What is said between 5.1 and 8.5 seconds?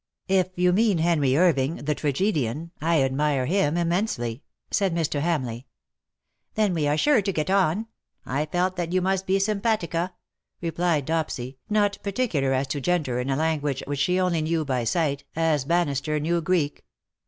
Hamleigh." Then we are sure to get on. I